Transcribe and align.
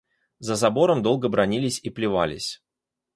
За 0.39 0.55
забором 0.55 1.03
долго 1.03 1.29
бранились 1.29 1.79
и 1.83 1.91
плевались. 1.91 2.63